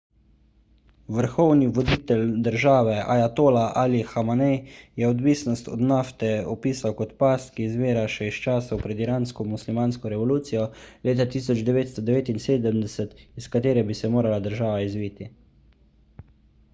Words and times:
vrhovni 1.15 1.65
voditelj 1.73 2.21
države 2.47 2.93
ajatola 3.15 3.65
ali 3.81 3.99
hamenej 4.13 4.55
je 5.03 5.09
odvisnost 5.11 5.69
od 5.75 5.83
nafte 5.91 6.31
opisal 6.55 6.95
kot 7.03 7.13
past 7.21 7.53
ki 7.59 7.67
izvira 7.67 8.07
še 8.15 8.31
iz 8.31 8.39
časov 8.47 8.81
pred 8.87 9.05
iransko 9.07 9.47
muslimansko 9.51 10.13
revolucijo 10.17 10.65
leta 11.11 11.29
1979 11.39 13.17
iz 13.43 13.51
katere 13.57 13.85
bi 13.93 14.01
se 14.03 14.11
morala 14.19 14.41
država 14.51 14.73
izviti 14.91 15.29